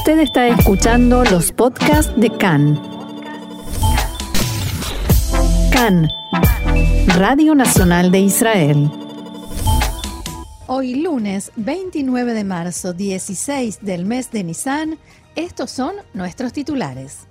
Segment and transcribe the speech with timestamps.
[0.00, 2.80] Usted está escuchando los podcasts de CAN.
[5.70, 6.08] CAN,
[7.18, 8.90] Radio Nacional de Israel.
[10.68, 14.98] Hoy lunes 29 de marzo, 16 del mes de Nisan,
[15.36, 17.26] estos son nuestros titulares.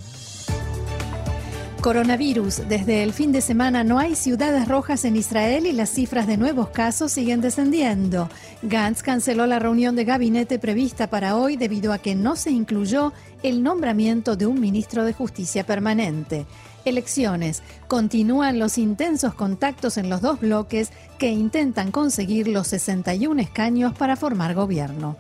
[1.82, 2.68] Coronavirus.
[2.68, 6.36] Desde el fin de semana no hay ciudades rojas en Israel y las cifras de
[6.36, 8.30] nuevos casos siguen descendiendo.
[8.62, 13.14] Gantz canceló la reunión de gabinete prevista para hoy debido a que no se incluyó
[13.44, 16.46] el nombramiento de un ministro de Justicia permanente.
[16.84, 17.64] Elecciones.
[17.88, 24.18] Continúan los intensos contactos en los dos bloques que intentan conseguir los 61 escaños para
[24.18, 25.18] formar gobierno.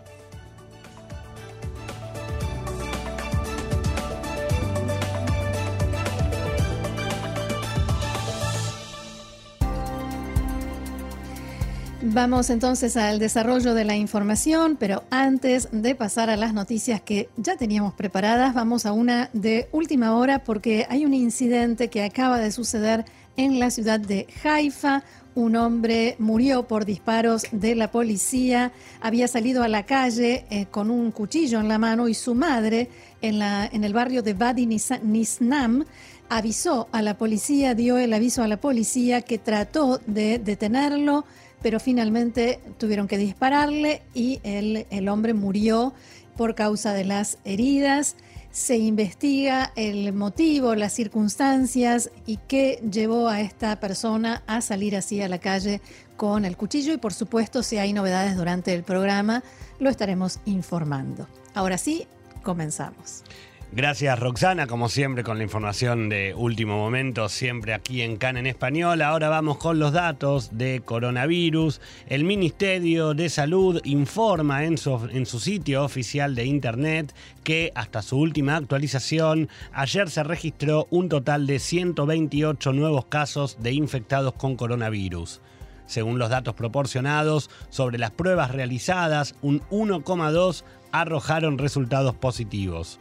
[12.01, 17.27] Vamos entonces al desarrollo de la información, pero antes de pasar a las noticias que
[17.35, 22.39] ya teníamos preparadas, vamos a una de última hora porque hay un incidente que acaba
[22.39, 23.03] de suceder
[23.35, 25.03] en la ciudad de Haifa.
[25.35, 30.89] Un hombre murió por disparos de la policía, había salido a la calle eh, con
[30.89, 32.89] un cuchillo en la mano y su madre
[33.21, 35.83] en, la, en el barrio de Badi Nisnam
[36.29, 41.25] avisó a la policía, dio el aviso a la policía que trató de detenerlo
[41.61, 45.93] pero finalmente tuvieron que dispararle y el, el hombre murió
[46.37, 48.15] por causa de las heridas.
[48.51, 55.21] Se investiga el motivo, las circunstancias y qué llevó a esta persona a salir así
[55.21, 55.81] a la calle
[56.17, 59.43] con el cuchillo y por supuesto si hay novedades durante el programa
[59.79, 61.27] lo estaremos informando.
[61.53, 62.07] Ahora sí,
[62.43, 63.23] comenzamos.
[63.71, 68.47] Gracias Roxana, como siempre con la información de último momento, siempre aquí en CAN en
[68.47, 69.03] español.
[69.03, 71.79] Ahora vamos con los datos de coronavirus.
[72.07, 78.55] El Ministerio de Salud informa en su, sitio oficial de Internet que hasta su última
[78.55, 85.41] actualización, ayer se registró un total de 128 nuevos casos de infectados con coronavirus.
[85.85, 92.99] Según los datos proporcionados sobre las pruebas realizadas, un 1,2 arrojaron resultados positivos.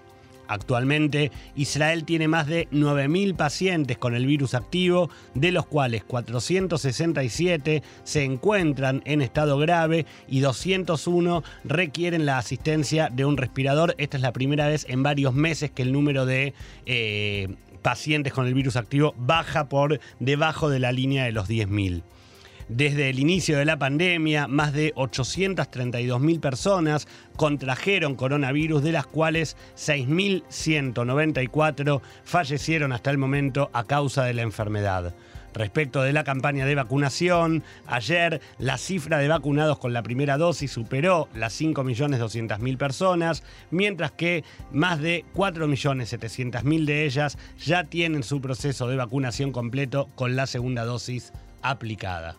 [0.49, 7.83] Actualmente, Israel tiene más de 9.000 pacientes con el virus activo, de los cuales 467
[8.03, 13.95] se encuentran en estado grave y 201 requieren la asistencia de un respirador.
[13.99, 16.55] Esta es la primera vez en varios meses que el número de...
[16.87, 17.49] Eh,
[17.79, 22.03] pacientes con el virus activo baja por debajo de la línea de los 10.000.
[22.69, 29.57] Desde el inicio de la pandemia, más de 832.000 personas contrajeron coronavirus, de las cuales
[29.75, 35.15] 6.194 fallecieron hasta el momento a causa de la enfermedad.
[35.55, 40.71] Respecto de la campaña de vacunación, ayer la cifra de vacunados con la primera dosis
[40.71, 48.89] superó las 5.200.000 personas, mientras que más de 4.700.000 de ellas ya tienen su proceso
[48.89, 52.37] de vacunación completo con la segunda dosis aplicada.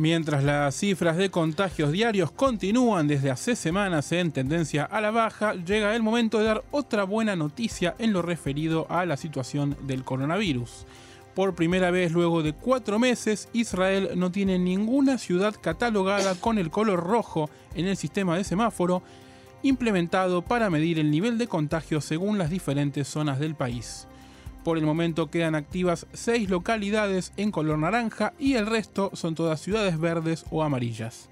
[0.00, 5.52] Mientras las cifras de contagios diarios continúan desde hace semanas en tendencia a la baja,
[5.52, 10.02] llega el momento de dar otra buena noticia en lo referido a la situación del
[10.02, 10.86] coronavirus.
[11.34, 16.70] Por primera vez luego de cuatro meses, Israel no tiene ninguna ciudad catalogada con el
[16.70, 19.02] color rojo en el sistema de semáforo
[19.62, 24.08] implementado para medir el nivel de contagio según las diferentes zonas del país.
[24.64, 29.60] Por el momento quedan activas seis localidades en color naranja y el resto son todas
[29.60, 31.30] ciudades verdes o amarillas.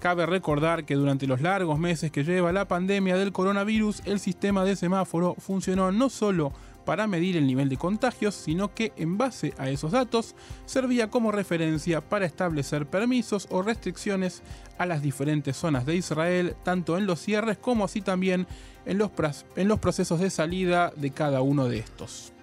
[0.00, 4.64] Cabe recordar que durante los largos meses que lleva la pandemia del coronavirus, el sistema
[4.64, 6.52] de semáforo funcionó no solo
[6.84, 10.34] para medir el nivel de contagios, sino que en base a esos datos
[10.66, 14.42] servía como referencia para establecer permisos o restricciones
[14.76, 18.46] a las diferentes zonas de Israel, tanto en los cierres como así también
[18.84, 19.10] en los,
[19.56, 22.33] en los procesos de salida de cada uno de estos.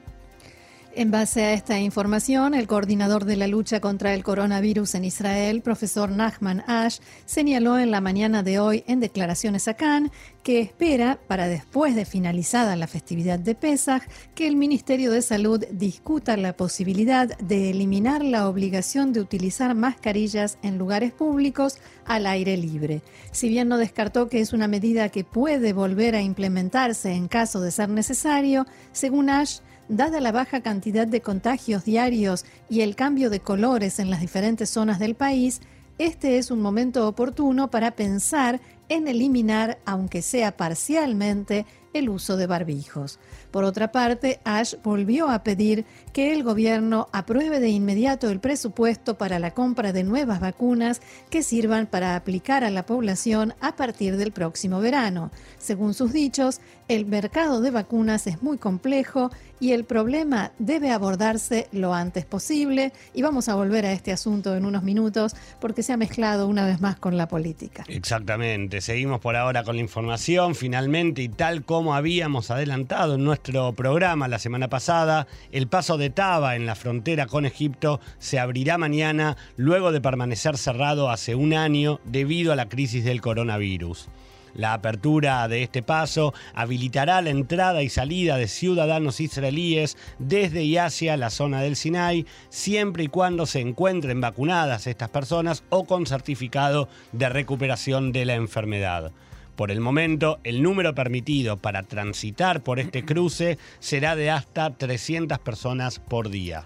[0.93, 5.61] En base a esta información, el coordinador de la lucha contra el coronavirus en Israel,
[5.61, 10.11] profesor Nachman Ash, señaló en la mañana de hoy en declaraciones a Cannes
[10.43, 14.03] que espera, para después de finalizada la festividad de Pesach,
[14.35, 20.57] que el Ministerio de Salud discuta la posibilidad de eliminar la obligación de utilizar mascarillas
[20.61, 23.01] en lugares públicos al aire libre.
[23.31, 27.61] Si bien no descartó que es una medida que puede volver a implementarse en caso
[27.61, 29.59] de ser necesario, según Ash,
[29.91, 34.69] Dada la baja cantidad de contagios diarios y el cambio de colores en las diferentes
[34.69, 35.59] zonas del país,
[35.97, 42.47] este es un momento oportuno para pensar en eliminar, aunque sea parcialmente, el uso de
[42.47, 43.19] barbijos.
[43.51, 49.17] Por otra parte, Ash volvió a pedir que el gobierno apruebe de inmediato el presupuesto
[49.17, 54.17] para la compra de nuevas vacunas que sirvan para aplicar a la población a partir
[54.17, 55.31] del próximo verano.
[55.57, 61.67] Según sus dichos, el mercado de vacunas es muy complejo y el problema debe abordarse
[61.71, 62.93] lo antes posible.
[63.13, 66.65] Y vamos a volver a este asunto en unos minutos porque se ha mezclado una
[66.65, 67.83] vez más con la política.
[67.87, 70.55] Exactamente, seguimos por ahora con la información.
[70.55, 76.11] Finalmente, y tal como habíamos adelantado en nuestro programa la semana pasada, el paso de
[76.11, 81.53] Taba en la frontera con Egipto se abrirá mañana luego de permanecer cerrado hace un
[81.53, 84.09] año debido a la crisis del coronavirus.
[84.53, 90.77] La apertura de este paso habilitará la entrada y salida de ciudadanos israelíes desde y
[90.77, 96.05] hacia la zona del Sinai, siempre y cuando se encuentren vacunadas estas personas o con
[96.05, 99.11] certificado de recuperación de la enfermedad.
[99.55, 105.39] Por el momento, el número permitido para transitar por este cruce será de hasta 300
[105.39, 106.65] personas por día.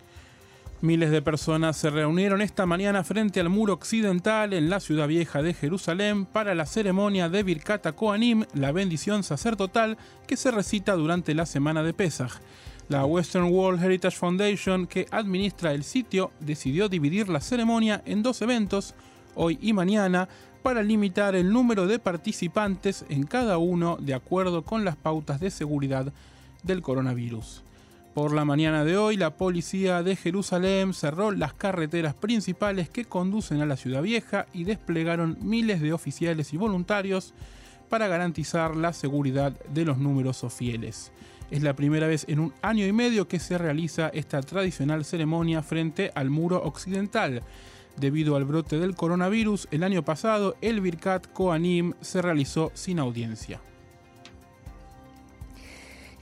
[0.81, 5.41] Miles de personas se reunieron esta mañana frente al muro occidental en la ciudad vieja
[5.41, 9.97] de Jerusalén para la ceremonia de Birkat Kohanim, la bendición sacerdotal
[10.27, 12.33] que se recita durante la semana de Pesach.
[12.87, 18.43] La Western World Heritage Foundation, que administra el sitio, decidió dividir la ceremonia en dos
[18.43, 18.93] eventos,
[19.33, 20.29] hoy y mañana,
[20.65, 25.51] para limitar el número de participantes en cada uno de acuerdo con las pautas de
[25.51, 26.11] seguridad
[26.63, 27.61] del coronavirus.
[28.15, 33.61] Por la mañana de hoy, la policía de Jerusalén cerró las carreteras principales que conducen
[33.61, 37.35] a la ciudad vieja y desplegaron miles de oficiales y voluntarios
[37.87, 41.11] para garantizar la seguridad de los numerosos fieles.
[41.51, 45.61] Es la primera vez en un año y medio que se realiza esta tradicional ceremonia
[45.61, 47.43] frente al muro occidental.
[47.97, 53.61] Debido al brote del coronavirus, el año pasado el Birkat Koanim se realizó sin audiencia.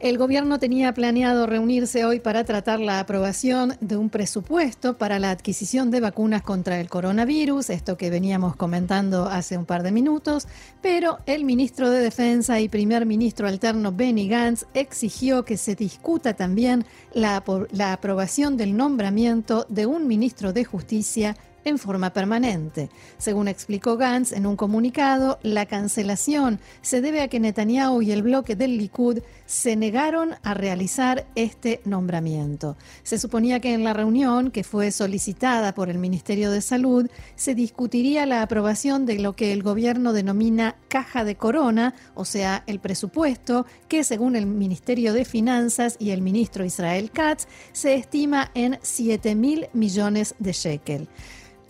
[0.04, 5.32] El gobierno tenía planeado reunirse hoy para tratar la aprobación de un presupuesto para la
[5.32, 10.50] adquisición de vacunas contra el coronavirus, esto que veníamos comentando hace un par de minutos,
[10.82, 16.34] pero el ministro de Defensa y primer ministro alterno Benny Gantz exigió que se discuta
[16.34, 16.84] también
[17.14, 17.42] la,
[17.72, 22.90] la aprobación del nombramiento de un ministro de Justicia en forma permanente.
[23.18, 28.24] Según explicó Gantz en un comunicado, la cancelación se debe a que Netanyahu y el
[28.24, 32.78] bloque del Likud se negaron a realizar este nombramiento.
[33.04, 37.56] Se suponía que en la reunión, que fue solicitada por el Ministerio de Salud, se
[37.56, 42.80] discutiría la aprobación de lo que el gobierno denomina caja de corona, o sea, el
[42.80, 48.80] presupuesto, que según el Ministerio de Finanzas y el ministro Israel Katz, se estima en
[48.82, 51.08] 7 mil millones de shekel.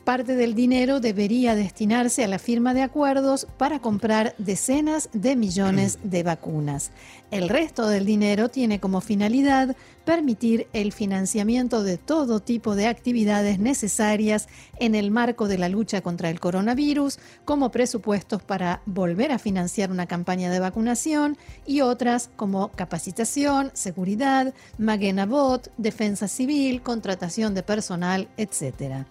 [0.04, 5.98] Parte del dinero debería destinarse a la firma de acuerdos para comprar decenas de millones
[6.04, 6.92] de vacunas.
[7.32, 13.60] El resto del dinero tiene como finalidad permitir el financiamiento de todo tipo de actividades
[13.60, 19.40] necesarias en el marco de la lucha contra el coronavirus, como presupuestos para volver a
[19.40, 27.64] financiar una campaña de vacunación y otras como capacitación, seguridad, Magenabot, defensa civil, contratación de
[27.64, 29.06] personal, etc.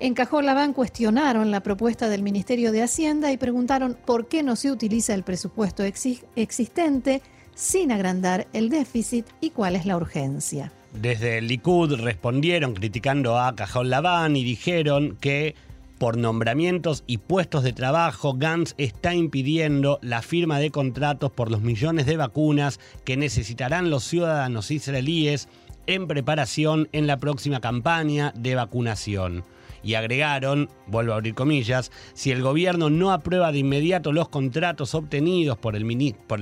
[0.00, 4.70] En Cajolabán cuestionaron la propuesta del Ministerio de Hacienda y preguntaron por qué no se
[4.70, 7.22] utiliza el presupuesto existente
[7.54, 10.72] sin agrandar el déficit y cuál es la urgencia.
[10.92, 15.54] Desde el Likud respondieron criticando a Cajol Labán y dijeron que
[15.98, 21.62] por nombramientos y puestos de trabajo, Gantz está impidiendo la firma de contratos por los
[21.62, 25.48] millones de vacunas que necesitarán los ciudadanos israelíes
[25.86, 29.44] en preparación en la próxima campaña de vacunación
[29.84, 34.94] y agregaron, vuelvo a abrir comillas, si el gobierno no aprueba de inmediato los contratos
[34.94, 35.84] obtenidos por el,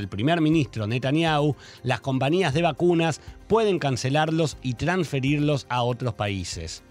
[0.09, 6.83] primer ministro Netanyahu, las compañías de vacunas pueden cancelarlos y transferirlos a otros países.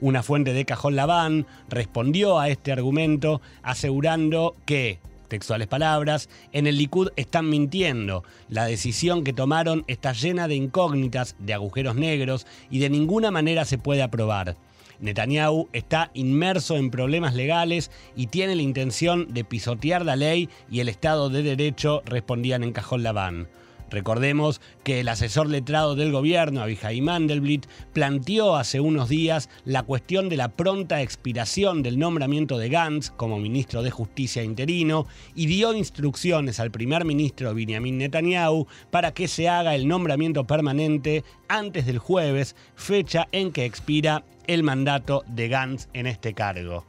[0.00, 4.98] Una fuente de Cajón Labán respondió a este argumento asegurando que,
[5.28, 8.24] textuales palabras, en el Likud están mintiendo.
[8.48, 13.64] La decisión que tomaron está llena de incógnitas, de agujeros negros y de ninguna manera
[13.64, 14.56] se puede aprobar.
[15.00, 20.80] Netanyahu está inmerso en problemas legales y tiene la intención de pisotear la ley y
[20.80, 23.48] el Estado de Derecho, respondían en Cajón Labán.
[23.90, 30.28] Recordemos que el asesor letrado del gobierno, Abihai Mandelblit, planteó hace unos días la cuestión
[30.28, 35.74] de la pronta expiración del nombramiento de Gantz como ministro de Justicia interino y dio
[35.74, 41.98] instrucciones al primer ministro Benjamin Netanyahu para que se haga el nombramiento permanente antes del
[41.98, 46.84] jueves, fecha en que expira el mandato de Gantz en este cargo.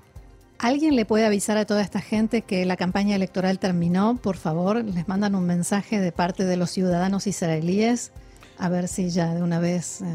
[0.65, 4.17] ¿Alguien le puede avisar a toda esta gente que la campaña electoral terminó?
[4.17, 8.11] Por favor, les mandan un mensaje de parte de los ciudadanos israelíes
[8.57, 10.01] a ver si ya de una vez...
[10.01, 10.05] Eh,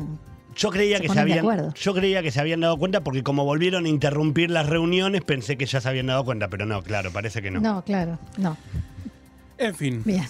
[0.57, 3.85] yo creía, que se habían, yo creía que se habían dado cuenta porque como volvieron
[3.85, 7.41] a interrumpir las reuniones pensé que ya se habían dado cuenta, pero no, claro, parece
[7.43, 7.61] que no.
[7.61, 8.57] No, claro, no.
[9.57, 10.03] En fin.
[10.05, 10.27] Bien.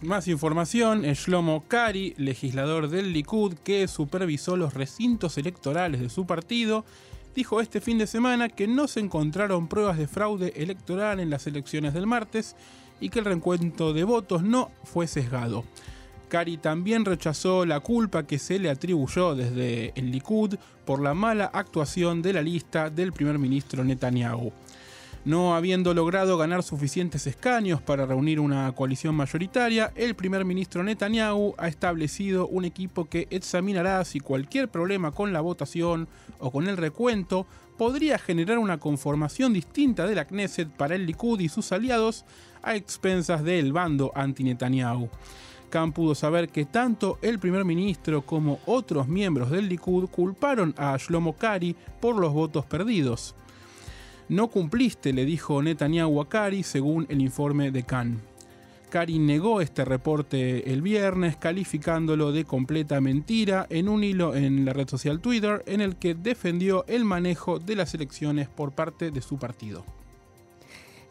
[0.00, 6.84] Más información, Shlomo Kari, legislador del Likud que supervisó los recintos electorales de su partido,
[7.34, 11.46] dijo este fin de semana que no se encontraron pruebas de fraude electoral en las
[11.46, 12.56] elecciones del martes
[13.00, 15.64] y que el recuento de votos no fue sesgado.
[16.28, 20.54] Kari también rechazó la culpa que se le atribuyó desde el Likud
[20.86, 24.50] por la mala actuación de la lista del primer ministro Netanyahu.
[25.24, 31.54] No habiendo logrado ganar suficientes escaños para reunir una coalición mayoritaria, el primer ministro Netanyahu
[31.58, 36.08] ha establecido un equipo que examinará si cualquier problema con la votación
[36.40, 37.46] o con el recuento
[37.78, 42.24] podría generar una conformación distinta de la Knesset para el Likud y sus aliados
[42.60, 45.08] a expensas del bando anti-Netanyahu.
[45.70, 50.96] Khan pudo saber que tanto el primer ministro como otros miembros del Likud culparon a
[50.96, 53.36] Shlomo Kari por los votos perdidos.
[54.32, 58.18] No cumpliste, le dijo Netanyahu a Kari según el informe de Khan.
[58.88, 64.72] Kari negó este reporte el viernes, calificándolo de completa mentira en un hilo en la
[64.72, 69.20] red social Twitter en el que defendió el manejo de las elecciones por parte de
[69.20, 69.84] su partido.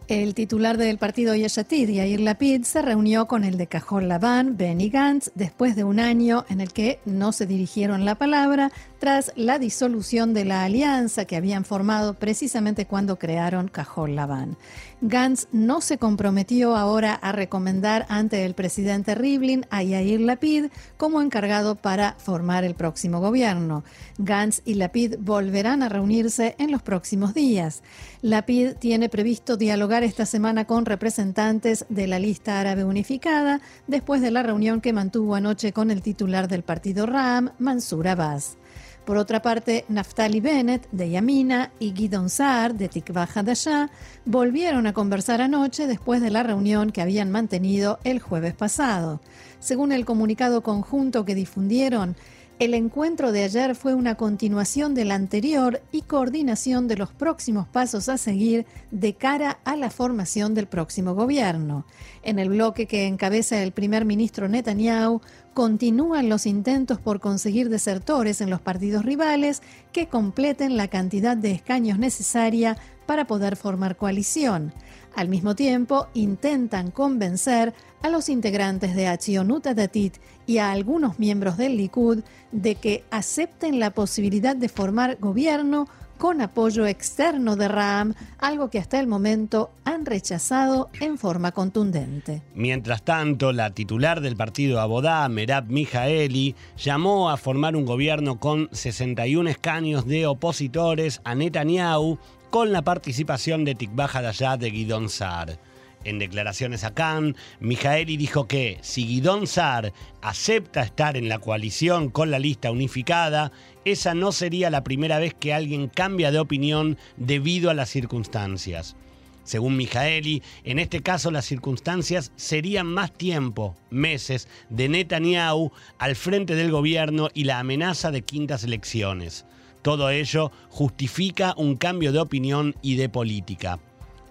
[0.08, 4.90] El titular del partido Yeshatid, Yair Lapid, se reunió con el de Cajón Labán, Benny
[4.90, 9.58] Gantz, después de un año en el que no se dirigieron la palabra tras la
[9.58, 14.58] disolución de la alianza que habían formado precisamente cuando crearon Cajón Labán.
[15.02, 20.66] Gantz no se comprometió ahora a recomendar ante el presidente Rivlin a Yair Lapid
[20.98, 23.84] como encargado para formar el próximo gobierno.
[24.20, 27.82] Gantz y Lapid volverán a reunirse en los próximos días.
[28.24, 34.30] Lapid tiene previsto dialogar esta semana con representantes de la lista árabe unificada después de
[34.30, 38.58] la reunión que mantuvo anoche con el titular del partido RAM, Mansur Abbas.
[39.06, 43.90] Por otra parte, Naftali Bennett de Yamina y Guidon Saar de Tikva Hadashah
[44.26, 49.20] volvieron a conversar anoche después de la reunión que habían mantenido el jueves pasado.
[49.58, 52.16] Según el comunicado conjunto que difundieron,
[52.62, 58.08] el encuentro de ayer fue una continuación del anterior y coordinación de los próximos pasos
[58.08, 61.88] a seguir de cara a la formación del próximo gobierno.
[62.22, 65.22] En el bloque que encabeza el primer ministro Netanyahu,
[65.56, 71.54] continúan los intentos por conseguir desertores en los partidos rivales que completen la cantidad de
[71.54, 72.78] escaños necesaria
[73.08, 74.72] para poder formar coalición.
[75.16, 81.58] Al mismo tiempo, intentan convencer a los integrantes de Acción Datit y a algunos miembros
[81.58, 85.88] del Likud de que acepten la posibilidad de formar gobierno
[86.22, 92.44] con apoyo externo de Ram, algo que hasta el momento han rechazado en forma contundente.
[92.54, 98.70] Mientras tanto, la titular del partido Abodá, Merab Mijaeli, llamó a formar un gobierno con
[98.72, 102.20] 61 escaños de opositores a Netanyahu
[102.52, 105.58] con la participación de Tikva Hadayat de Guidón Sar.
[106.04, 112.10] En declaraciones a Cannes, Mijaeli dijo que si Guidón Sar acepta estar en la coalición
[112.10, 113.54] con la lista unificada,
[113.86, 118.98] esa no sería la primera vez que alguien cambia de opinión debido a las circunstancias.
[119.46, 126.56] Según Mijaeli, en este caso las circunstancias serían más tiempo, meses, de Netanyahu al frente
[126.56, 129.46] del gobierno y la amenaza de quintas elecciones.
[129.82, 133.80] Todo ello justifica un cambio de opinión y de política.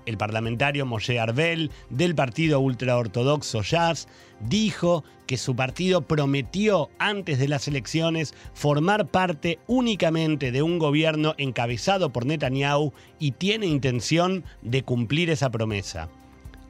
[0.07, 4.09] El parlamentario Moshe Arbel, del partido ultraortodoxo Jazz,
[4.41, 11.35] dijo que su partido prometió antes de las elecciones formar parte únicamente de un gobierno
[11.39, 16.09] encabezado por Netanyahu y tiene intención de cumplir esa promesa.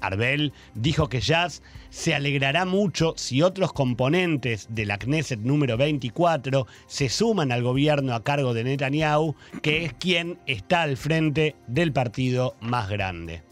[0.00, 6.66] Arbel dijo que Jazz se alegrará mucho si otros componentes de la Knesset número 24
[6.86, 11.92] se suman al gobierno a cargo de Netanyahu, que es quien está al frente del
[11.92, 13.42] partido más grande.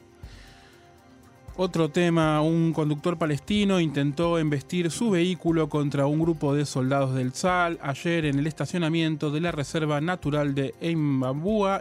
[1.61, 7.33] Otro tema, un conductor palestino intentó embestir su vehículo contra un grupo de soldados del
[7.33, 11.21] Tzal ayer en el estacionamiento de la Reserva Natural de Eim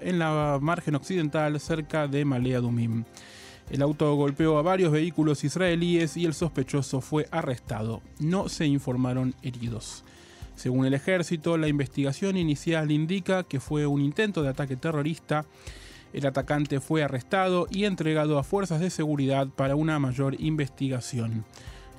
[0.01, 3.03] en la margen occidental cerca de Malea Dumim.
[3.69, 8.01] El auto golpeó a varios vehículos israelíes y el sospechoso fue arrestado.
[8.19, 10.05] No se informaron heridos.
[10.55, 15.45] Según el ejército, la investigación inicial indica que fue un intento de ataque terrorista.
[16.13, 21.43] El atacante fue arrestado y entregado a fuerzas de seguridad para una mayor investigación.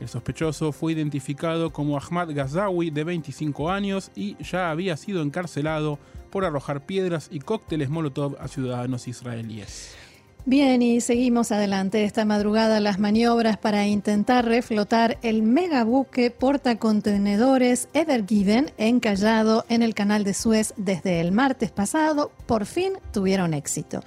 [0.01, 5.99] El sospechoso fue identificado como Ahmad Ghazawi, de 25 años, y ya había sido encarcelado
[6.31, 10.08] por arrojar piedras y cócteles Molotov a ciudadanos israelíes.
[10.49, 12.05] Bien, y seguimos adelante.
[12.05, 19.93] Esta madrugada las maniobras para intentar reflotar el megabuque portacontenedores Ever Given encallado en el
[19.93, 24.01] canal de Suez desde el martes pasado, por fin tuvieron éxito.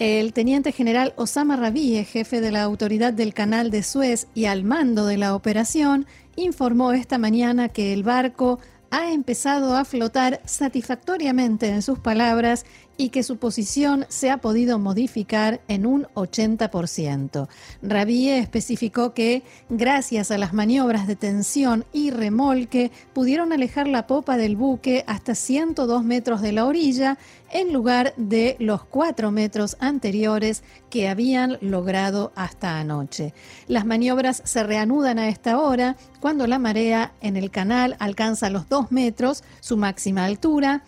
[0.00, 4.64] El teniente general Osama Rabie, jefe de la autoridad del canal de Suez y al
[4.64, 8.58] mando de la operación, informó esta mañana que el barco
[8.90, 12.64] ha empezado a flotar satisfactoriamente en sus palabras
[12.98, 17.48] y que su posición se ha podido modificar en un 80%.
[17.80, 24.36] Rabie especificó que, gracias a las maniobras de tensión y remolque, pudieron alejar la popa
[24.36, 27.18] del buque hasta 102 metros de la orilla
[27.50, 33.32] en lugar de los 4 metros anteriores que habían logrado hasta anoche.
[33.68, 38.68] Las maniobras se reanudan a esta hora cuando la marea en el canal alcanza los
[38.68, 40.82] 2 metros, su máxima altura,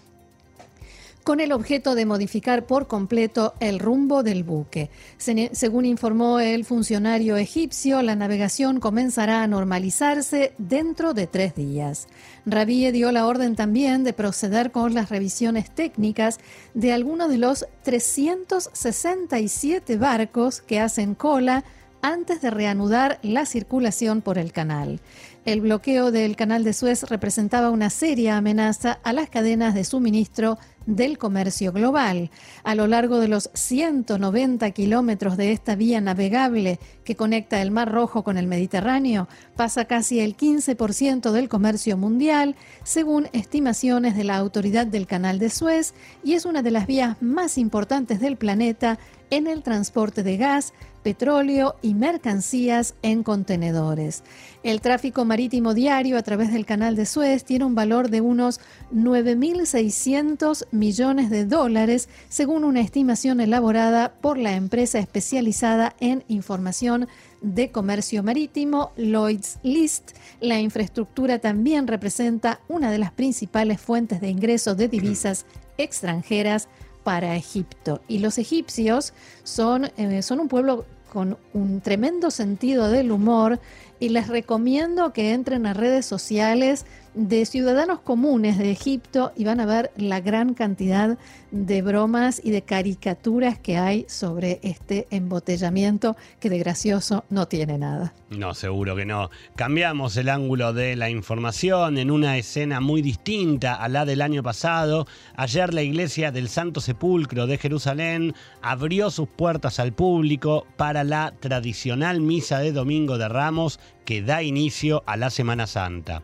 [1.24, 4.88] con el objeto de modificar por completo el rumbo del buque.
[5.18, 12.08] según informó el funcionario egipcio, la navegación comenzará a normalizarse dentro de tres días.
[12.46, 16.38] Rabie dio la orden también de proceder con las revisiones técnicas
[16.74, 21.64] de algunos de los 367 barcos que hacen cola
[22.02, 25.00] antes de reanudar la circulación por el canal.
[25.46, 30.58] El bloqueo del canal de Suez representaba una seria amenaza a las cadenas de suministro
[30.84, 32.30] del comercio global.
[32.62, 37.90] A lo largo de los 190 kilómetros de esta vía navegable que conecta el Mar
[37.90, 42.54] Rojo con el Mediterráneo, pasa casi el 15% del comercio mundial,
[42.84, 47.16] según estimaciones de la Autoridad del Canal de Suez, y es una de las vías
[47.22, 48.98] más importantes del planeta
[49.30, 50.72] en el transporte de gas,
[51.02, 54.22] petróleo y mercancías en contenedores.
[54.62, 58.60] El tráfico marítimo diario a través del canal de Suez tiene un valor de unos
[58.92, 67.08] 9.600 millones de dólares, según una estimación elaborada por la empresa especializada en información
[67.40, 70.10] de comercio marítimo, Lloyd's List.
[70.40, 75.46] La infraestructura también representa una de las principales fuentes de ingresos de divisas
[75.78, 76.68] extranjeras
[77.04, 78.00] para Egipto.
[78.08, 83.58] Y los egipcios son, eh, son un pueblo con un tremendo sentido del humor
[84.00, 89.60] y les recomiendo que entren a redes sociales de ciudadanos comunes de Egipto y van
[89.60, 91.18] a ver la gran cantidad
[91.50, 97.78] de bromas y de caricaturas que hay sobre este embotellamiento que de gracioso no tiene
[97.78, 98.14] nada.
[98.30, 99.30] No, seguro que no.
[99.56, 104.44] Cambiamos el ángulo de la información en una escena muy distinta a la del año
[104.44, 105.08] pasado.
[105.34, 111.34] Ayer la iglesia del Santo Sepulcro de Jerusalén abrió sus puertas al público para la
[111.40, 116.22] tradicional misa de Domingo de Ramos que da inicio a la Semana Santa.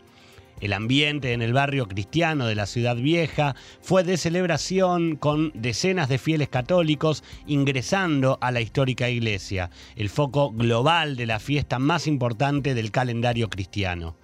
[0.59, 6.09] El ambiente en el barrio cristiano de la ciudad vieja fue de celebración con decenas
[6.09, 12.07] de fieles católicos ingresando a la histórica iglesia, el foco global de la fiesta más
[12.07, 14.15] importante del calendario cristiano.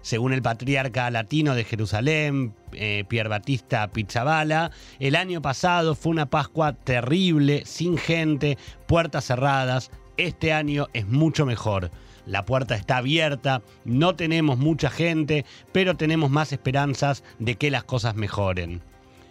[0.00, 6.26] Según el patriarca latino de Jerusalén, eh, Pierre Batista Pizzabala, el año pasado fue una
[6.26, 9.90] Pascua terrible, sin gente, puertas cerradas.
[10.16, 11.90] Este año es mucho mejor
[12.26, 17.84] la puerta está abierta, no tenemos mucha gente, pero tenemos más esperanzas de que las
[17.84, 18.82] cosas mejoren.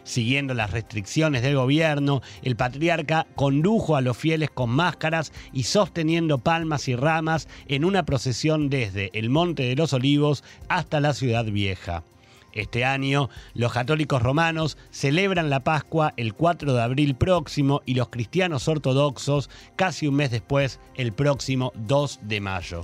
[0.04, 6.40] Siguiendo las restricciones del gobierno, el patriarca condujo a los fieles con máscaras y sosteniendo
[6.40, 11.46] palmas y ramas en una procesión desde el Monte de los Olivos hasta la ciudad
[11.46, 12.04] vieja.
[12.54, 18.10] Este año, los católicos romanos celebran la Pascua el 4 de abril próximo y los
[18.10, 22.84] cristianos ortodoxos casi un mes después, el próximo 2 de mayo.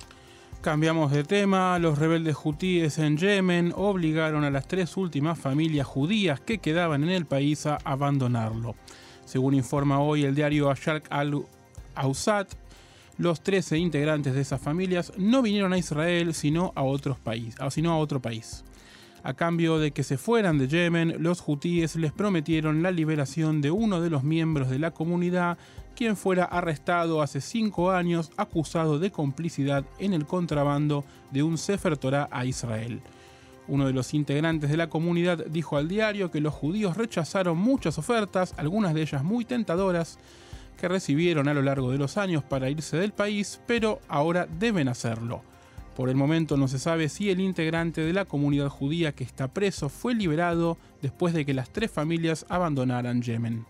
[0.61, 6.39] Cambiamos de tema, los rebeldes hutíes en Yemen obligaron a las tres últimas familias judías
[6.39, 8.75] que quedaban en el país a abandonarlo.
[9.23, 12.53] Según informa hoy el diario Asharq al-Awsat,
[13.17, 17.91] los 13 integrantes de esas familias no vinieron a Israel sino a, otros país, sino
[17.91, 18.63] a otro país.
[19.23, 23.71] A cambio de que se fueran de Yemen, los hutíes les prometieron la liberación de
[23.71, 25.57] uno de los miembros de la comunidad,
[25.95, 31.97] quien fuera arrestado hace cinco años acusado de complicidad en el contrabando de un Sefer
[31.97, 33.01] Torah a Israel.
[33.67, 37.97] Uno de los integrantes de la comunidad dijo al diario que los judíos rechazaron muchas
[37.97, 40.19] ofertas, algunas de ellas muy tentadoras,
[40.77, 44.87] que recibieron a lo largo de los años para irse del país, pero ahora deben
[44.87, 45.41] hacerlo.
[45.97, 49.47] Por el momento no se sabe si el integrante de la comunidad judía que está
[49.47, 53.65] preso fue liberado después de que las tres familias abandonaran Yemen.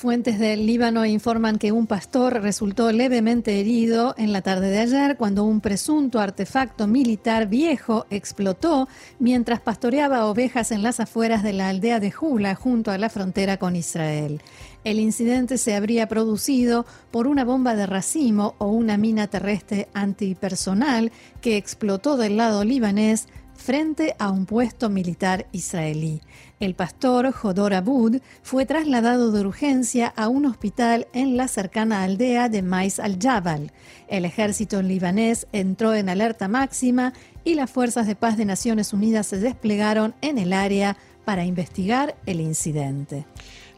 [0.00, 5.18] Fuentes del Líbano informan que un pastor resultó levemente herido en la tarde de ayer
[5.18, 11.68] cuando un presunto artefacto militar viejo explotó mientras pastoreaba ovejas en las afueras de la
[11.68, 14.40] aldea de Jula junto a la frontera con Israel.
[14.84, 21.12] El incidente se habría producido por una bomba de racimo o una mina terrestre antipersonal
[21.42, 23.28] que explotó del lado libanés
[23.60, 26.20] frente a un puesto militar israelí.
[26.58, 32.48] El pastor Jodor Abud fue trasladado de urgencia a un hospital en la cercana aldea
[32.48, 33.72] de Mais al-Jabal.
[34.08, 37.12] El ejército libanés entró en alerta máxima
[37.44, 42.16] y las fuerzas de paz de Naciones Unidas se desplegaron en el área para investigar
[42.26, 43.26] el incidente.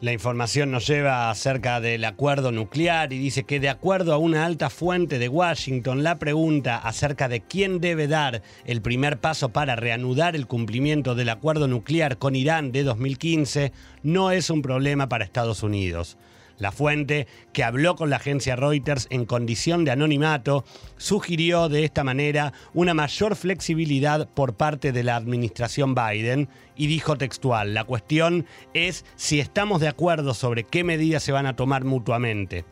[0.03, 4.45] La información nos lleva acerca del acuerdo nuclear y dice que de acuerdo a una
[4.45, 9.77] alta fuente de Washington, la pregunta acerca de quién debe dar el primer paso para
[9.77, 13.71] reanudar el cumplimiento del acuerdo nuclear con Irán de 2015
[14.03, 16.17] no es un problema para Estados Unidos.
[16.57, 20.63] La fuente, que habló con la agencia Reuters en condición de anonimato,
[20.97, 27.17] sugirió de esta manera una mayor flexibilidad por parte de la administración Biden y dijo
[27.17, 31.83] textual, la cuestión es si estamos de acuerdo sobre qué medidas se van a tomar
[31.83, 32.65] mutuamente.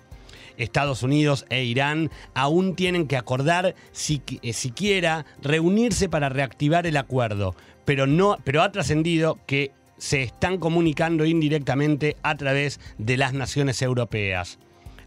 [0.57, 6.97] Estados Unidos e Irán aún tienen que acordar si, eh, siquiera reunirse para reactivar el
[6.97, 13.33] acuerdo, pero, no, pero ha trascendido que se están comunicando indirectamente a través de las
[13.33, 14.57] naciones europeas.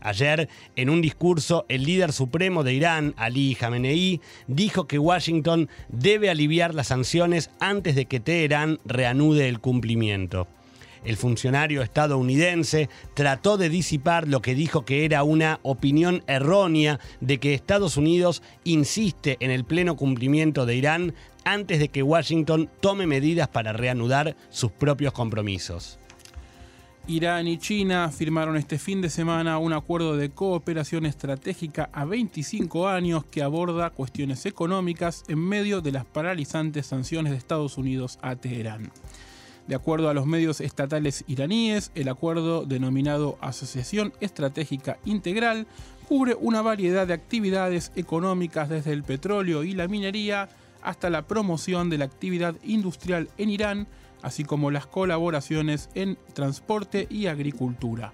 [0.01, 6.31] Ayer, en un discurso, el líder supremo de Irán, Ali Khamenei, dijo que Washington debe
[6.31, 10.47] aliviar las sanciones antes de que Teherán reanude el cumplimiento.
[11.05, 17.39] El funcionario estadounidense trató de disipar lo que dijo que era una opinión errónea de
[17.39, 21.15] que Estados Unidos insiste en el pleno cumplimiento de Irán
[21.45, 25.99] antes de que Washington tome medidas para reanudar sus propios compromisos.
[27.07, 32.89] Irán y China firmaron este fin de semana un acuerdo de cooperación estratégica a 25
[32.89, 38.37] años que aborda cuestiones económicas en medio de las paralizantes sanciones de Estados Unidos a
[38.37, 38.91] Teherán.
[39.67, 45.67] De acuerdo a los medios estatales iraníes, el acuerdo denominado Asociación Estratégica Integral
[46.07, 50.51] cubre una variedad de actividades económicas desde el petróleo y la minería
[50.83, 53.87] hasta la promoción de la actividad industrial en Irán,
[54.21, 58.13] así como las colaboraciones en transporte y agricultura.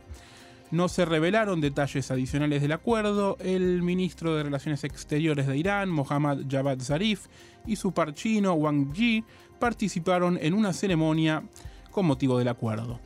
[0.70, 3.36] No se revelaron detalles adicionales del acuerdo.
[3.40, 7.26] El ministro de Relaciones Exteriores de Irán, Mohammad Javad Zarif,
[7.66, 9.24] y su par chino, Wang Yi,
[9.60, 11.44] participaron en una ceremonia
[11.92, 12.98] con motivo del acuerdo.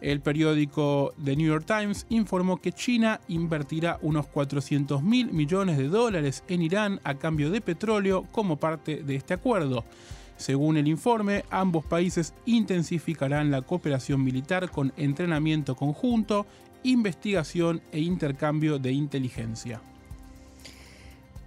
[0.00, 5.88] El periódico The New York Times informó que China invertirá unos 400 mil millones de
[5.88, 9.84] dólares en Irán a cambio de petróleo como parte de este acuerdo.
[10.36, 16.46] Según el informe, ambos países intensificarán la cooperación militar con entrenamiento conjunto,
[16.82, 19.80] investigación e intercambio de inteligencia.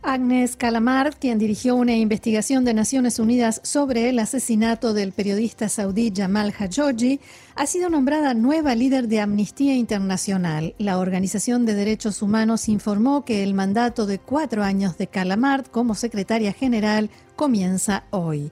[0.02, 6.14] Agnes Calamard, quien dirigió una investigación de Naciones Unidas sobre el asesinato del periodista saudí
[6.16, 7.20] Jamal Khashoggi,
[7.56, 10.74] ha sido nombrada nueva líder de Amnistía Internacional.
[10.78, 15.96] La Organización de Derechos Humanos informó que el mandato de cuatro años de Calamard como
[15.96, 18.52] secretaria general comienza hoy.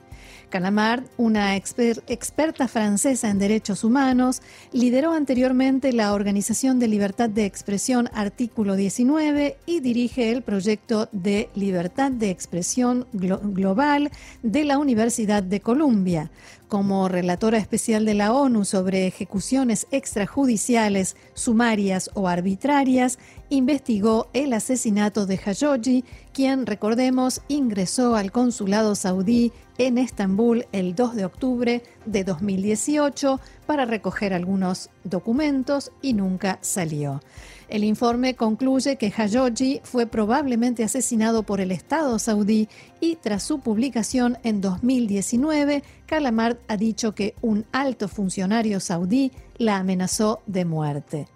[0.50, 8.10] Calamard, una experta francesa en derechos humanos, lideró anteriormente la Organización de Libertad de Expresión
[8.14, 14.12] Artículo 19 y dirige el proyecto de Libertad de Expresión Global
[14.44, 16.32] de la Universidad de Columbia.
[16.68, 25.26] Como relatora especial de la ONU sobre ejecuciones extrajudiciales, sumarias o arbitrarias, investigó el asesinato
[25.26, 32.24] de Khashoggi, quien, recordemos, ingresó al consulado saudí en Estambul el 2 de octubre de
[32.24, 37.22] 2018 para recoger algunos documentos y nunca salió.
[37.70, 42.70] El informe concluye que Khashoggi fue probablemente asesinado por el Estado saudí
[43.02, 49.78] y tras su publicación en 2019, Calamard ha dicho que un alto funcionario saudí la
[49.78, 51.28] amenazó de muerte.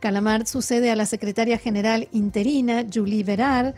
[0.00, 3.74] Calamard sucede a la secretaria general interina Julie Verar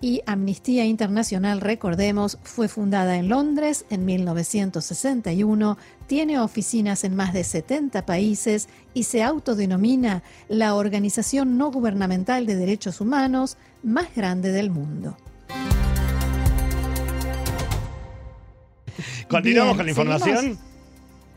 [0.00, 7.44] y Amnistía Internacional, recordemos, fue fundada en Londres en 1961, tiene oficinas en más de
[7.44, 14.70] 70 países y se autodenomina la organización no gubernamental de derechos humanos más grande del
[14.70, 15.16] mundo.
[19.28, 20.75] Continuamos con la información.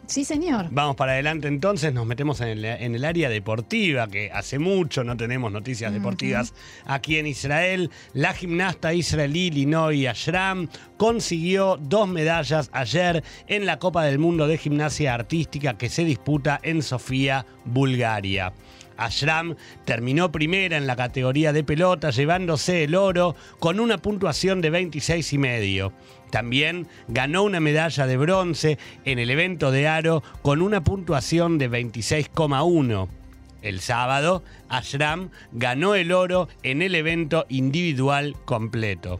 [0.10, 0.70] Sí, señor.
[0.72, 5.52] Vamos para adelante entonces, nos metemos en el, área deportiva, que hace mucho no tenemos
[5.52, 6.56] noticias deportivas
[6.88, 7.92] aquí en Israel.
[8.14, 10.68] La gimnasta israelí Linoy Ashram
[10.98, 16.60] consiguió dos medallas ayer en la Copa del Mundo de Gimnasia Artística que se disputa
[16.64, 18.52] en Sofía, Bulgaria.
[19.00, 24.72] Ashram terminó primera en la categoría de pelota, llevándose el oro con una puntuación de
[24.72, 25.94] 26 y medio.
[26.30, 31.70] También ganó una medalla de bronce en el evento de aro con una puntuación de
[31.70, 33.08] 26,1.
[33.62, 39.20] El sábado, Ashram ganó el oro en el evento individual completo.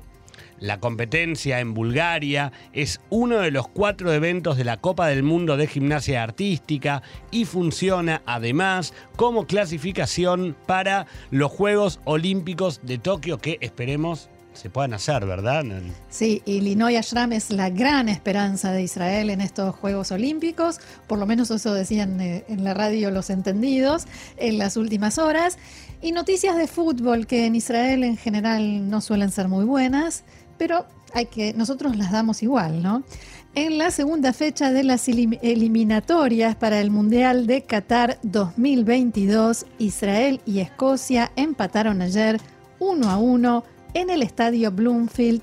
[0.60, 5.56] La competencia en Bulgaria es uno de los cuatro eventos de la Copa del Mundo
[5.56, 13.58] de Gimnasia Artística y funciona además como clasificación para los Juegos Olímpicos de Tokio que
[13.62, 15.64] esperemos se puedan hacer, ¿verdad?
[16.10, 21.20] Sí, y Linoy Ashram es la gran esperanza de Israel en estos Juegos Olímpicos, por
[21.20, 24.06] lo menos eso decían eh, en la radio los entendidos
[24.38, 25.58] en las últimas horas.
[26.02, 30.24] Y noticias de fútbol que en Israel en general no suelen ser muy buenas,
[30.58, 33.04] pero hay que, nosotros las damos igual, ¿no?
[33.56, 40.60] En la segunda fecha de las eliminatorias para el Mundial de Qatar 2022, Israel y
[40.60, 42.40] Escocia empataron ayer
[42.80, 43.64] 1 a 1
[44.00, 45.42] en el estadio Bloomfield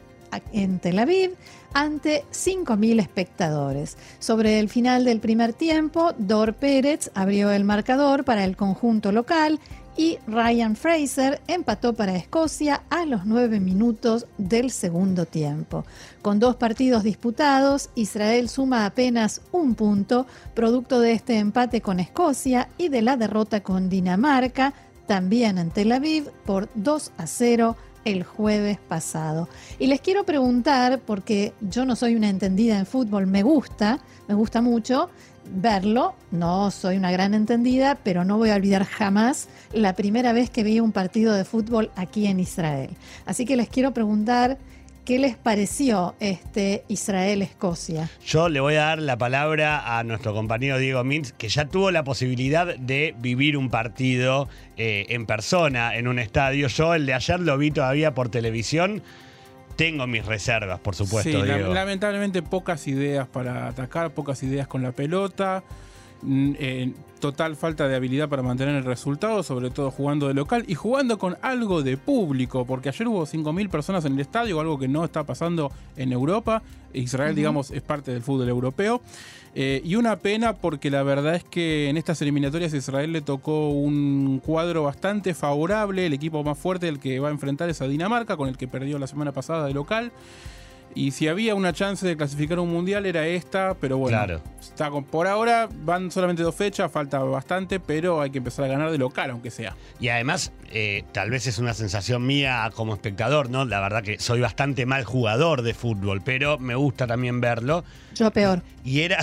[0.53, 1.35] en Tel Aviv
[1.75, 3.97] ante 5.000 espectadores.
[4.19, 9.61] Sobre el final del primer tiempo, Dor Pérez abrió el marcador para el conjunto local
[9.95, 15.85] y Ryan Fraser empató para Escocia a los 9 minutos del segundo tiempo.
[16.23, 22.69] Con dos partidos disputados, Israel suma apenas un punto, producto de este empate con Escocia
[22.79, 24.75] y de la derrota con Dinamarca,
[25.07, 29.49] también en Tel Aviv, por 2 a 0 el jueves pasado.
[29.79, 34.35] Y les quiero preguntar, porque yo no soy una entendida en fútbol, me gusta, me
[34.35, 35.11] gusta mucho
[35.51, 40.51] verlo, no soy una gran entendida, pero no voy a olvidar jamás la primera vez
[40.51, 42.91] que vi un partido de fútbol aquí en Israel.
[43.27, 44.59] Así que les quiero preguntar
[45.07, 48.11] ¿Qué les pareció este Israel-Escocia?
[48.27, 51.93] Yo le voy a dar la palabra a nuestro compañero Diego Mintz, que ya tuvo
[51.93, 56.67] la posibilidad de vivir un partido eh, en persona en un estadio.
[56.67, 59.01] Yo el de ayer lo vi todavía por televisión.
[59.77, 61.41] Tengo mis reservas, por supuesto.
[61.41, 65.63] Sí, lamentablemente pocas ideas para atacar, pocas ideas con la pelota.
[66.25, 70.75] Eh, total falta de habilidad para mantener el resultado, sobre todo jugando de local y
[70.75, 74.89] jugando con algo de público, porque ayer hubo 5.000 personas en el estadio, algo que
[74.89, 76.63] no está pasando en Europa.
[76.93, 79.01] Israel, digamos, es parte del fútbol europeo.
[79.55, 83.71] Eh, y una pena porque la verdad es que en estas eliminatorias Israel le tocó
[83.71, 87.89] un cuadro bastante favorable, el equipo más fuerte del que va a enfrentar es a
[87.89, 90.13] Dinamarca, con el que perdió la semana pasada de local.
[90.95, 95.27] Y si había una chance de clasificar un mundial era esta, pero bueno, está por
[95.27, 99.31] ahora van solamente dos fechas, falta bastante, pero hay que empezar a ganar de local,
[99.31, 99.77] aunque sea.
[100.01, 103.65] Y además, eh, tal vez es una sensación mía como espectador, ¿no?
[103.67, 107.85] La verdad que soy bastante mal jugador de fútbol, pero me gusta también verlo.
[108.15, 108.63] Yo peor.
[108.83, 109.19] Y era.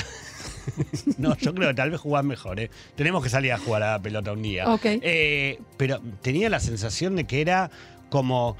[1.17, 2.69] no, yo creo que tal vez jugás mejor, ¿eh?
[2.95, 4.71] Tenemos que salir a jugar a la pelota un día.
[4.71, 4.85] Ok.
[4.85, 7.71] Eh, pero tenía la sensación de que era
[8.09, 8.55] como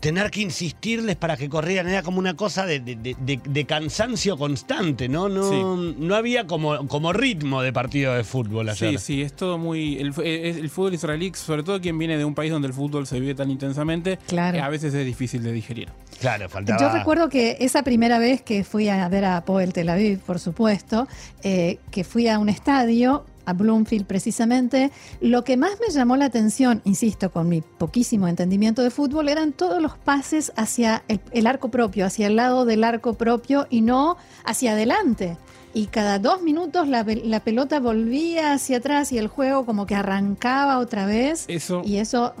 [0.00, 5.28] tener que insistirles para que corrieran, era como una cosa de, cansancio constante, ¿no?
[5.28, 8.98] No, no había como, como ritmo de partido de fútbol ayer.
[8.98, 9.98] Sí, sí, es todo muy...
[9.98, 13.18] El, el, fútbol israelí, sobre todo quien viene de un país donde el fútbol se
[13.18, 14.62] vive tan intensamente, claro.
[14.62, 15.88] a veces es difícil de digerir.
[16.20, 16.80] Claro, faltaba...
[16.80, 20.38] Yo recuerdo que esa primera vez que fui a ver a Poel Tel Aviv, por
[20.38, 21.08] supuesto,
[21.42, 26.26] eh, que fui a un estadio a Bloomfield precisamente, lo que más me llamó la
[26.26, 31.70] atención, insisto, con mi poquísimo entendimiento de fútbol, eran todos los pases hacia el, arco
[31.70, 35.38] propio, hacia el lado del arco propio y no hacia adelante.
[35.72, 37.04] Y cada dos minutos la,
[37.40, 41.46] pelota volvía hacia atrás y el juego como que arrancaba otra vez.
[41.48, 42.34] Eso, y eso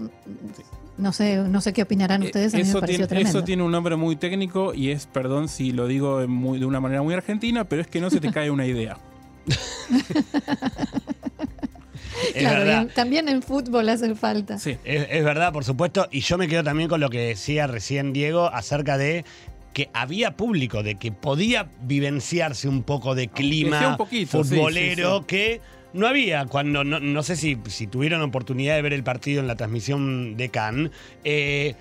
[0.98, 2.54] no sé, no sé qué opinarán eh, ustedes.
[2.54, 6.18] A eso, tiene, eso tiene un nombre muy técnico y es, perdón si lo digo
[6.20, 8.98] de una manera muy argentina, pero es que no se te cae una idea.
[12.34, 14.58] Claro, también en fútbol hace falta.
[14.58, 16.08] Sí, es, verdad, por supuesto.
[16.10, 19.24] Y yo me quedo también con lo que decía recién Diego acerca de
[19.72, 25.60] que había público, de que podía vivenciarse un poco de clima futbolero que
[25.92, 29.56] no había cuando, no, sé si, si, tuvieron oportunidad de ver el partido en la
[29.56, 30.90] transmisión de Cannes.
[31.24, 31.74] Eh,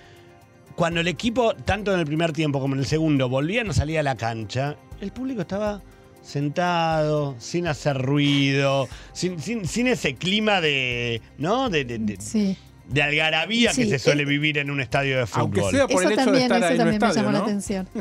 [0.76, 3.98] cuando el equipo, tanto en el primer tiempo como en el segundo, volvían a salir
[3.98, 5.82] a la cancha, el público estaba
[6.28, 11.70] sentado, sin hacer ruido, sin, sin, ese clima de, ¿no?
[11.70, 15.60] De, de, algarabía que se suele vivir en un estadio de fútbol.
[15.60, 17.90] Aunque sea por el hecho también, de estar eso también me llamó la atención.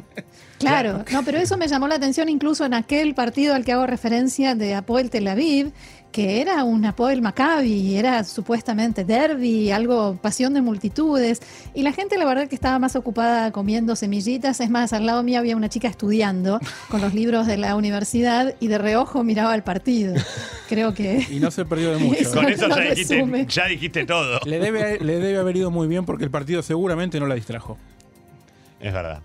[0.58, 3.86] Claro, no, pero eso me llamó la atención incluso en aquel partido al que hago
[3.86, 5.70] referencia de Apoel Tel Aviv,
[6.12, 11.42] que era un Apoel Maccabi, era supuestamente derby, algo pasión de multitudes,
[11.74, 15.22] y la gente la verdad que estaba más ocupada comiendo semillitas, es más, al lado
[15.22, 19.54] mío había una chica estudiando con los libros de la universidad y de reojo miraba
[19.54, 20.14] el partido.
[20.68, 21.26] Creo que...
[21.30, 22.30] Y no se perdió de mucho.
[22.32, 24.40] Con eso ya dijiste, ya dijiste todo.
[24.46, 27.76] Le debe, le debe haber ido muy bien porque el partido seguramente no la distrajo.
[28.80, 29.22] Es verdad.